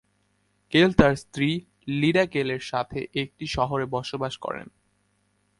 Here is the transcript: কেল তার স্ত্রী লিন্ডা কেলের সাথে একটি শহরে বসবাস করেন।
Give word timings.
কেল 0.73 0.89
তার 0.93 1.13
স্ত্রী 1.15 1.49
লিন্ডা 1.91 2.25
কেলের 2.25 2.61
সাথে 2.61 2.99
একটি 3.13 3.45
শহরে 3.47 3.85
বসবাস 3.85 4.33
করেন। 4.37 4.67